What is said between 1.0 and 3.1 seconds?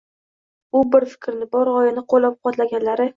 fikrni, bir g‘oyani qo‘llab-quvvatlaganlari